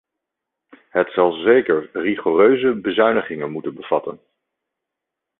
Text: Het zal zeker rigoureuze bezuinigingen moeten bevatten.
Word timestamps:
Het 0.89 1.11
zal 1.11 1.31
zeker 1.33 1.89
rigoureuze 1.93 2.75
bezuinigingen 2.79 3.51
moeten 3.51 3.73
bevatten. 3.75 4.19